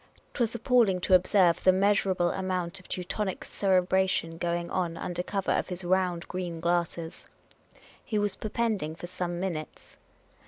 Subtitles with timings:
[0.33, 5.21] 'T was appalling to observe the measurable amount of Teu tonic cerebration going on under
[5.21, 7.27] cover of his round, green glasses.
[8.03, 9.97] He was perpending for some minutes.